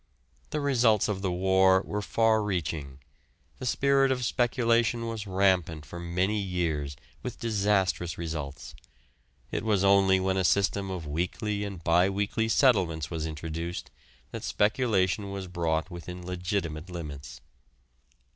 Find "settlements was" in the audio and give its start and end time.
12.49-13.27